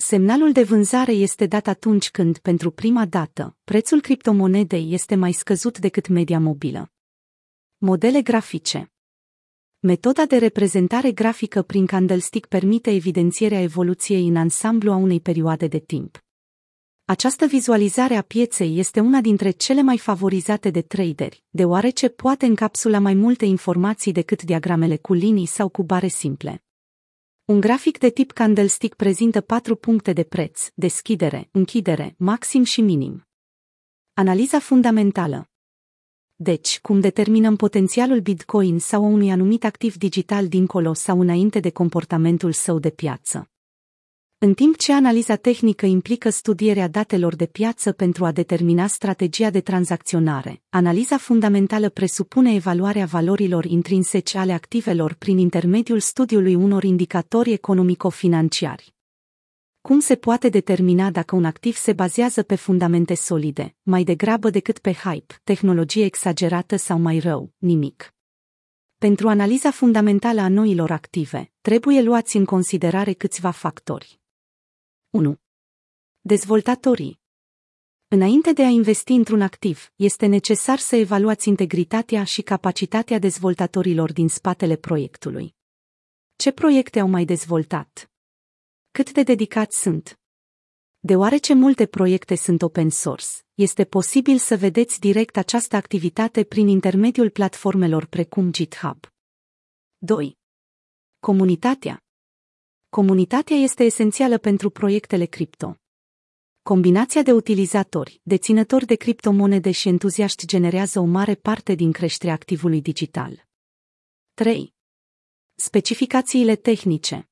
Semnalul 0.06 0.52
de 0.52 0.62
vânzare 0.62 1.12
este 1.12 1.46
dat 1.46 1.66
atunci 1.66 2.10
când, 2.10 2.38
pentru 2.38 2.70
prima 2.70 3.06
dată, 3.06 3.56
prețul 3.64 4.00
criptomonedei 4.00 4.92
este 4.92 5.14
mai 5.14 5.32
scăzut 5.32 5.78
decât 5.78 6.08
media 6.08 6.40
mobilă. 6.40 6.92
Modele 7.76 8.22
grafice 8.22 8.92
Metoda 9.78 10.26
de 10.26 10.36
reprezentare 10.36 11.12
grafică 11.12 11.62
prin 11.62 11.86
candlestick 11.86 12.48
permite 12.48 12.90
evidențierea 12.90 13.60
evoluției 13.60 14.28
în 14.28 14.36
ansamblu 14.36 14.92
a 14.92 14.96
unei 14.96 15.20
perioade 15.20 15.66
de 15.66 15.78
timp. 15.78 16.24
Această 17.04 17.46
vizualizare 17.46 18.14
a 18.14 18.22
pieței 18.22 18.78
este 18.78 19.00
una 19.00 19.20
dintre 19.20 19.50
cele 19.50 19.82
mai 19.82 19.98
favorizate 19.98 20.70
de 20.70 20.82
traderi, 20.82 21.44
deoarece 21.50 22.08
poate 22.08 22.46
încapsula 22.46 22.98
mai 22.98 23.14
multe 23.14 23.44
informații 23.44 24.12
decât 24.12 24.42
diagramele 24.42 24.96
cu 24.96 25.12
linii 25.12 25.46
sau 25.46 25.68
cu 25.68 25.82
bare 25.82 26.08
simple. 26.08 26.63
Un 27.44 27.60
grafic 27.60 27.98
de 27.98 28.10
tip 28.10 28.32
candlestick 28.32 28.96
prezintă 28.96 29.40
patru 29.40 29.76
puncte 29.76 30.12
de 30.12 30.22
preț, 30.22 30.68
deschidere, 30.74 31.48
închidere, 31.52 32.14
maxim 32.18 32.62
și 32.62 32.80
minim. 32.80 33.26
Analiza 34.14 34.58
fundamentală 34.58 35.50
Deci, 36.34 36.80
cum 36.80 37.00
determinăm 37.00 37.56
potențialul 37.56 38.20
Bitcoin 38.20 38.78
sau 38.78 39.04
unui 39.12 39.30
anumit 39.30 39.64
activ 39.64 39.96
digital 39.96 40.48
dincolo 40.48 40.92
sau 40.92 41.20
înainte 41.20 41.60
de 41.60 41.70
comportamentul 41.70 42.52
său 42.52 42.78
de 42.78 42.90
piață? 42.90 43.53
În 44.44 44.54
timp 44.54 44.76
ce 44.76 44.92
analiza 44.92 45.36
tehnică 45.36 45.86
implică 45.86 46.30
studierea 46.30 46.88
datelor 46.88 47.34
de 47.34 47.46
piață 47.46 47.92
pentru 47.92 48.24
a 48.24 48.32
determina 48.32 48.86
strategia 48.86 49.50
de 49.50 49.60
tranzacționare, 49.60 50.62
analiza 50.68 51.16
fundamentală 51.16 51.88
presupune 51.88 52.54
evaluarea 52.54 53.04
valorilor 53.04 53.64
intrinsece 53.64 54.38
ale 54.38 54.52
activelor 54.52 55.14
prin 55.14 55.38
intermediul 55.38 56.00
studiului 56.00 56.54
unor 56.54 56.84
indicatori 56.84 57.52
economico-financiari. 57.52 58.94
Cum 59.80 60.00
se 60.00 60.14
poate 60.14 60.48
determina 60.48 61.10
dacă 61.10 61.36
un 61.36 61.44
activ 61.44 61.76
se 61.76 61.92
bazează 61.92 62.42
pe 62.42 62.54
fundamente 62.54 63.14
solide, 63.14 63.74
mai 63.82 64.04
degrabă 64.04 64.50
decât 64.50 64.78
pe 64.78 64.92
hype, 64.92 65.34
tehnologie 65.44 66.04
exagerată 66.04 66.76
sau 66.76 66.98
mai 66.98 67.18
rău, 67.18 67.52
nimic? 67.58 68.14
Pentru 68.98 69.28
analiza 69.28 69.70
fundamentală 69.70 70.40
a 70.40 70.48
noilor 70.48 70.90
active, 70.90 71.52
trebuie 71.60 72.02
luați 72.02 72.36
în 72.36 72.44
considerare 72.44 73.12
câțiva 73.12 73.50
factori. 73.50 74.22
1. 75.14 75.36
Dezvoltatorii 76.20 77.20
Înainte 78.08 78.52
de 78.52 78.62
a 78.62 78.68
investi 78.68 79.12
într-un 79.12 79.40
activ, 79.40 79.92
este 79.96 80.26
necesar 80.26 80.78
să 80.78 80.96
evaluați 80.96 81.48
integritatea 81.48 82.24
și 82.24 82.42
capacitatea 82.42 83.18
dezvoltatorilor 83.18 84.12
din 84.12 84.28
spatele 84.28 84.76
proiectului. 84.76 85.54
Ce 86.36 86.52
proiecte 86.52 87.00
au 87.00 87.08
mai 87.08 87.24
dezvoltat? 87.24 88.10
Cât 88.90 89.12
de 89.12 89.22
dedicați 89.22 89.80
sunt? 89.80 90.20
Deoarece 90.98 91.54
multe 91.54 91.86
proiecte 91.86 92.34
sunt 92.34 92.62
open 92.62 92.90
source, 92.90 93.26
este 93.54 93.84
posibil 93.84 94.38
să 94.38 94.56
vedeți 94.56 95.00
direct 95.00 95.36
această 95.36 95.76
activitate 95.76 96.44
prin 96.44 96.68
intermediul 96.68 97.30
platformelor 97.30 98.06
precum 98.06 98.52
GitHub. 98.52 99.12
2. 99.98 100.38
Comunitatea 101.20 102.03
Comunitatea 102.94 103.56
este 103.56 103.84
esențială 103.84 104.38
pentru 104.38 104.70
proiectele 104.70 105.24
cripto. 105.24 105.76
Combinația 106.62 107.22
de 107.22 107.32
utilizatori, 107.32 108.20
deținători 108.22 108.86
de 108.86 108.94
criptomonede 108.94 109.70
și 109.70 109.88
entuziaști 109.88 110.46
generează 110.46 111.00
o 111.00 111.04
mare 111.04 111.34
parte 111.34 111.74
din 111.74 111.92
creșterea 111.92 112.34
activului 112.34 112.80
digital. 112.80 113.46
3. 114.34 114.74
Specificațiile 115.54 116.56
tehnice 116.56 117.28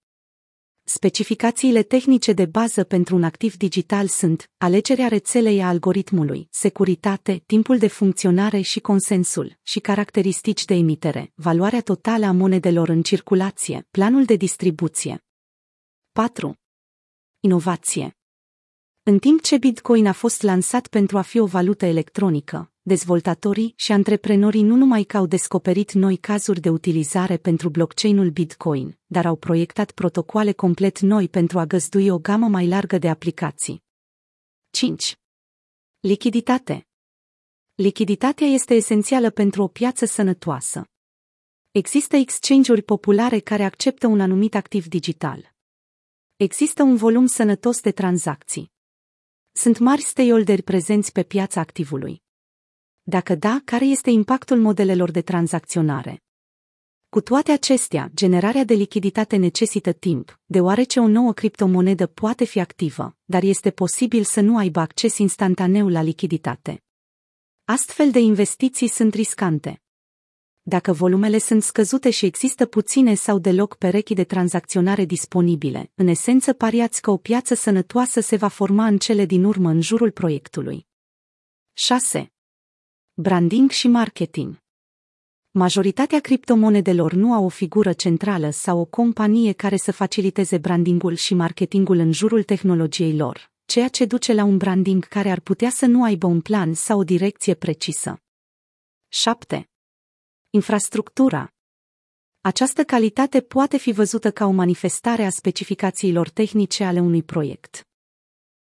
Specificațiile 0.84 1.82
tehnice 1.82 2.32
de 2.32 2.46
bază 2.46 2.84
pentru 2.84 3.16
un 3.16 3.24
activ 3.24 3.56
digital 3.56 4.06
sunt 4.06 4.50
alegerea 4.56 5.08
rețelei 5.08 5.62
a 5.62 5.68
algoritmului, 5.68 6.48
securitate, 6.50 7.42
timpul 7.46 7.78
de 7.78 7.88
funcționare 7.88 8.60
și 8.60 8.80
consensul, 8.80 9.58
și 9.62 9.80
caracteristici 9.80 10.64
de 10.64 10.74
emitere, 10.74 11.32
valoarea 11.34 11.80
totală 11.80 12.26
a 12.26 12.32
monedelor 12.32 12.88
în 12.88 13.02
circulație, 13.02 13.86
planul 13.90 14.24
de 14.24 14.36
distribuție, 14.36 15.24
4. 16.12 16.54
Inovație 17.40 18.16
În 19.02 19.18
timp 19.18 19.42
ce 19.42 19.58
Bitcoin 19.58 20.06
a 20.06 20.12
fost 20.12 20.42
lansat 20.42 20.86
pentru 20.86 21.18
a 21.18 21.22
fi 21.22 21.38
o 21.38 21.46
valută 21.46 21.86
electronică, 21.86 22.72
dezvoltatorii 22.82 23.72
și 23.76 23.92
antreprenorii 23.92 24.62
nu 24.62 24.76
numai 24.76 25.02
că 25.02 25.16
au 25.16 25.26
descoperit 25.26 25.92
noi 25.92 26.16
cazuri 26.16 26.60
de 26.60 26.68
utilizare 26.68 27.36
pentru 27.36 27.68
blockchain-ul 27.68 28.30
Bitcoin, 28.30 28.98
dar 29.06 29.26
au 29.26 29.36
proiectat 29.36 29.90
protocoale 29.90 30.52
complet 30.52 31.00
noi 31.00 31.28
pentru 31.28 31.58
a 31.58 31.66
găzdui 31.66 32.08
o 32.08 32.18
gamă 32.18 32.48
mai 32.48 32.68
largă 32.68 32.98
de 32.98 33.08
aplicații. 33.08 33.82
5. 34.70 35.16
Lichiditate 36.00 36.86
Lichiditatea 37.74 38.46
este 38.46 38.74
esențială 38.74 39.30
pentru 39.30 39.62
o 39.62 39.68
piață 39.68 40.04
sănătoasă. 40.04 40.84
Există 41.70 42.16
exchange-uri 42.16 42.82
populare 42.82 43.38
care 43.38 43.62
acceptă 43.64 44.06
un 44.06 44.20
anumit 44.20 44.54
activ 44.54 44.86
digital. 44.86 45.51
Există 46.42 46.82
un 46.82 46.96
volum 46.96 47.26
sănătos 47.26 47.80
de 47.80 47.90
tranzacții. 47.90 48.72
Sunt 49.52 49.78
mari 49.78 50.00
stakeholderi 50.00 50.62
prezenți 50.62 51.12
pe 51.12 51.22
piața 51.22 51.60
activului. 51.60 52.22
Dacă 53.02 53.34
da, 53.34 53.60
care 53.64 53.84
este 53.84 54.10
impactul 54.10 54.60
modelelor 54.60 55.10
de 55.10 55.22
tranzacționare? 55.22 56.22
Cu 57.08 57.20
toate 57.20 57.52
acestea, 57.52 58.10
generarea 58.14 58.64
de 58.64 58.74
lichiditate 58.74 59.36
necesită 59.36 59.92
timp, 59.92 60.40
deoarece 60.44 61.00
o 61.00 61.06
nouă 61.06 61.32
criptomonedă 61.32 62.06
poate 62.06 62.44
fi 62.44 62.60
activă, 62.60 63.16
dar 63.24 63.42
este 63.42 63.70
posibil 63.70 64.24
să 64.24 64.40
nu 64.40 64.56
aibă 64.56 64.80
acces 64.80 65.18
instantaneu 65.18 65.88
la 65.88 66.02
lichiditate. 66.02 66.82
Astfel 67.64 68.10
de 68.10 68.18
investiții 68.18 68.88
sunt 68.88 69.14
riscante. 69.14 69.81
Dacă 70.64 70.92
volumele 70.92 71.38
sunt 71.38 71.62
scăzute 71.62 72.10
și 72.10 72.26
există 72.26 72.66
puține 72.66 73.14
sau 73.14 73.38
deloc 73.38 73.76
perechi 73.76 74.14
de 74.14 74.24
tranzacționare 74.24 75.04
disponibile, 75.04 75.90
în 75.94 76.06
esență 76.06 76.52
pariați 76.52 77.00
că 77.00 77.10
o 77.10 77.16
piață 77.16 77.54
sănătoasă 77.54 78.20
se 78.20 78.36
va 78.36 78.48
forma 78.48 78.86
în 78.86 78.98
cele 78.98 79.24
din 79.24 79.44
urmă 79.44 79.68
în 79.68 79.80
jurul 79.80 80.10
proiectului. 80.10 80.86
6. 81.72 82.32
Branding 83.14 83.70
și 83.70 83.88
marketing 83.88 84.60
Majoritatea 85.50 86.20
criptomonedelor 86.20 87.12
nu 87.12 87.32
au 87.32 87.44
o 87.44 87.48
figură 87.48 87.92
centrală 87.92 88.50
sau 88.50 88.78
o 88.78 88.84
companie 88.84 89.52
care 89.52 89.76
să 89.76 89.92
faciliteze 89.92 90.58
brandingul 90.58 91.14
și 91.14 91.34
marketingul 91.34 91.98
în 91.98 92.12
jurul 92.12 92.42
tehnologiei 92.42 93.16
lor, 93.16 93.52
ceea 93.64 93.88
ce 93.88 94.04
duce 94.04 94.32
la 94.32 94.44
un 94.44 94.56
branding 94.56 95.04
care 95.04 95.30
ar 95.30 95.40
putea 95.40 95.70
să 95.70 95.86
nu 95.86 96.02
aibă 96.02 96.26
un 96.26 96.40
plan 96.40 96.74
sau 96.74 96.98
o 96.98 97.04
direcție 97.04 97.54
precisă. 97.54 98.22
7. 99.08 99.71
Infrastructura. 100.54 101.52
Această 102.40 102.84
calitate 102.84 103.40
poate 103.40 103.76
fi 103.76 103.92
văzută 103.92 104.30
ca 104.30 104.46
o 104.46 104.50
manifestare 104.50 105.24
a 105.24 105.30
specificațiilor 105.30 106.28
tehnice 106.28 106.84
ale 106.84 107.00
unui 107.00 107.22
proiect. 107.22 107.88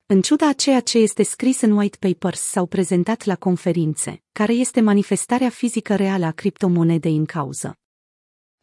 În 0.06 0.22
ciuda 0.22 0.48
a 0.48 0.52
ceea 0.52 0.80
ce 0.80 0.98
este 0.98 1.22
scris 1.22 1.60
în 1.60 1.70
white 1.72 1.96
papers 2.08 2.40
sau 2.40 2.66
prezentat 2.66 3.24
la 3.24 3.36
conferințe, 3.36 4.22
care 4.32 4.52
este 4.52 4.80
manifestarea 4.80 5.48
fizică 5.48 5.96
reală 5.96 6.24
a 6.24 6.30
criptomonedei 6.30 7.16
în 7.16 7.24
cauză. 7.24 7.76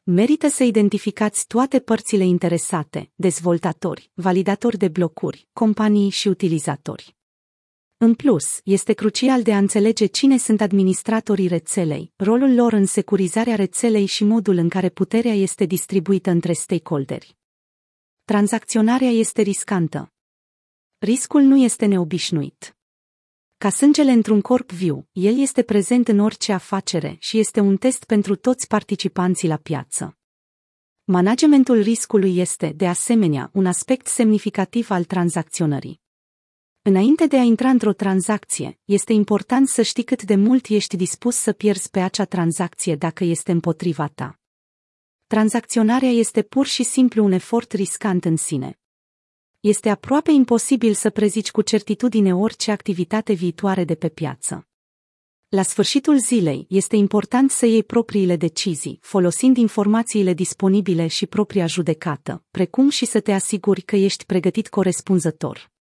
Merită 0.03 0.47
să 0.47 0.63
identificați 0.63 1.47
toate 1.47 1.79
părțile 1.79 2.23
interesate, 2.23 3.11
dezvoltatori, 3.15 4.11
validatori 4.13 4.77
de 4.77 4.87
blocuri, 4.87 5.47
companii 5.53 6.09
și 6.09 6.27
utilizatori. 6.27 7.16
În 7.99 8.13
plus, 8.15 8.59
este 8.63 8.93
crucial 8.93 9.43
de 9.43 9.53
a 9.53 9.57
înțelege 9.57 10.05
cine 10.05 10.37
sunt 10.37 10.61
administratorii 10.61 11.47
rețelei, 11.47 12.13
rolul 12.15 12.53
lor 12.53 12.73
în 12.73 12.85
securizarea 12.85 13.55
rețelei 13.55 14.05
și 14.05 14.23
modul 14.23 14.57
în 14.57 14.69
care 14.69 14.89
puterea 14.89 15.33
este 15.33 15.65
distribuită 15.65 16.29
între 16.29 16.53
stakeholderi. 16.53 17.37
Tranzacționarea 18.23 19.09
este 19.09 19.41
riscantă. 19.41 20.13
Riscul 20.97 21.41
nu 21.41 21.57
este 21.57 21.85
neobișnuit. 21.85 22.77
Ca 23.57 23.69
sângele 23.69 24.11
într-un 24.11 24.41
corp 24.41 24.71
viu, 24.71 25.07
el 25.11 25.39
este 25.39 25.63
prezent 25.63 26.07
în 26.07 26.19
orice 26.19 26.51
afacere 26.51 27.15
și 27.19 27.39
este 27.39 27.59
un 27.59 27.77
test 27.77 28.03
pentru 28.03 28.35
toți 28.35 28.67
participanții 28.67 29.47
la 29.47 29.57
piață. 29.57 30.17
Managementul 31.03 31.81
riscului 31.81 32.37
este, 32.37 32.73
de 32.75 32.87
asemenea, 32.87 33.49
un 33.53 33.65
aspect 33.65 34.07
semnificativ 34.07 34.89
al 34.89 35.03
tranzacționării. 35.03 36.05
Înainte 36.89 37.27
de 37.27 37.37
a 37.37 37.41
intra 37.41 37.69
într-o 37.69 37.93
tranzacție, 37.93 38.79
este 38.85 39.13
important 39.13 39.67
să 39.67 39.81
știi 39.81 40.03
cât 40.03 40.23
de 40.23 40.35
mult 40.35 40.65
ești 40.67 40.95
dispus 40.95 41.35
să 41.35 41.51
pierzi 41.51 41.89
pe 41.89 41.99
acea 41.99 42.25
tranzacție 42.25 42.95
dacă 42.95 43.23
este 43.23 43.51
împotriva 43.51 44.07
ta. 44.07 44.39
Tranzacționarea 45.25 46.09
este 46.09 46.41
pur 46.41 46.65
și 46.65 46.83
simplu 46.83 47.23
un 47.23 47.31
efort 47.31 47.71
riscant 47.71 48.25
în 48.25 48.35
sine. 48.35 48.79
Este 49.59 49.89
aproape 49.89 50.31
imposibil 50.31 50.93
să 50.93 51.09
prezici 51.09 51.51
cu 51.51 51.61
certitudine 51.61 52.35
orice 52.35 52.71
activitate 52.71 53.33
viitoare 53.33 53.83
de 53.83 53.95
pe 53.95 54.09
piață. 54.09 54.67
La 55.47 55.61
sfârșitul 55.61 56.17
zilei, 56.19 56.65
este 56.69 56.95
important 56.95 57.51
să 57.51 57.65
iei 57.65 57.83
propriile 57.83 58.35
decizii, 58.35 58.99
folosind 59.01 59.57
informațiile 59.57 60.33
disponibile 60.33 61.07
și 61.07 61.25
propria 61.25 61.65
judecată, 61.65 62.43
precum 62.51 62.89
și 62.89 63.05
să 63.05 63.19
te 63.19 63.31
asiguri 63.31 63.81
că 63.81 63.95
ești 63.95 64.25
pregătit 64.25 64.67
corespunzător. 64.67 65.75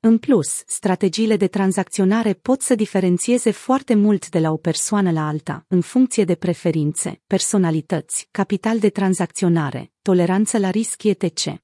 În 0.00 0.18
plus, 0.18 0.62
strategiile 0.66 1.36
de 1.36 1.46
tranzacționare 1.46 2.32
pot 2.32 2.60
să 2.60 2.74
diferențieze 2.74 3.50
foarte 3.50 3.94
mult 3.94 4.28
de 4.28 4.38
la 4.38 4.50
o 4.50 4.56
persoană 4.56 5.10
la 5.10 5.26
alta, 5.26 5.64
în 5.68 5.80
funcție 5.80 6.24
de 6.24 6.34
preferințe, 6.34 7.22
personalități, 7.26 8.28
capital 8.30 8.78
de 8.78 8.90
tranzacționare, 8.90 9.92
toleranță 10.02 10.58
la 10.58 10.70
risc 10.70 11.02
etc. 11.02 11.62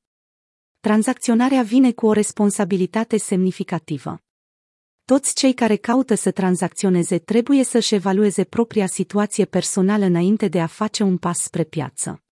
Tranzacționarea 0.80 1.62
vine 1.62 1.92
cu 1.92 2.06
o 2.06 2.12
responsabilitate 2.12 3.16
semnificativă. 3.16 4.18
Toți 5.04 5.34
cei 5.34 5.52
care 5.52 5.76
caută 5.76 6.14
să 6.14 6.30
tranzacționeze 6.30 7.18
trebuie 7.18 7.64
să-și 7.64 7.94
evalueze 7.94 8.44
propria 8.44 8.86
situație 8.86 9.44
personală 9.44 10.04
înainte 10.04 10.48
de 10.48 10.60
a 10.60 10.66
face 10.66 11.02
un 11.02 11.16
pas 11.16 11.38
spre 11.38 11.64
piață. 11.64 12.22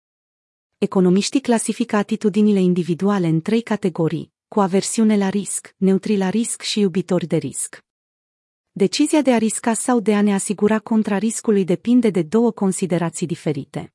Economiștii 0.79 1.41
clasifică 1.41 1.97
atitudinile 1.97 2.61
individuale 2.61 3.27
în 3.27 3.41
trei 3.41 3.63
categorii, 3.63 4.33
cu 4.53 4.61
aversiune 4.61 5.17
la 5.17 5.29
risc, 5.29 5.75
neutri 5.77 6.17
la 6.17 6.29
risc 6.29 6.63
și 6.63 6.81
iubitori 6.81 7.27
de 7.27 7.37
risc. 7.37 7.81
Decizia 8.73 9.23
de 9.23 9.33
a 9.33 9.39
risca 9.39 9.75
sau 9.75 10.01
de 10.01 10.15
a 10.15 10.23
ne 10.23 10.35
asigura 10.35 10.79
contra 10.79 11.19
riscului 11.19 11.65
depinde 11.65 12.11
de 12.11 12.23
două 12.23 12.51
considerații 12.51 13.27
diferite. 13.27 13.95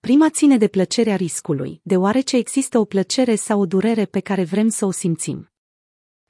Prima 0.00 0.30
ține 0.30 0.56
de 0.56 0.68
plăcerea 0.68 1.16
riscului, 1.16 1.80
deoarece 1.82 2.36
există 2.36 2.78
o 2.78 2.84
plăcere 2.84 3.34
sau 3.34 3.60
o 3.60 3.66
durere 3.66 4.04
pe 4.04 4.20
care 4.20 4.44
vrem 4.44 4.68
să 4.68 4.86
o 4.86 4.90
simțim. 4.90 5.50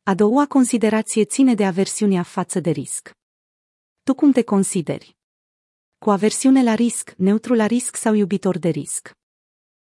A 0.03 0.15
doua 0.15 0.47
considerație 0.47 1.25
ține 1.25 1.55
de 1.55 1.65
aversiunea 1.65 2.23
față 2.23 2.61
de 2.61 2.71
risc. 2.71 3.15
Tu 4.03 4.15
cum 4.15 4.33
te 4.33 4.43
consideri? 4.43 5.17
Cu 5.99 6.11
aversiune 6.11 6.63
la 6.63 6.75
risc, 6.75 7.15
neutru 7.17 7.55
la 7.55 7.67
risc 7.67 7.97
sau 7.97 8.15
iubitor 8.15 8.59
de 8.59 8.69
risc? 8.69 9.17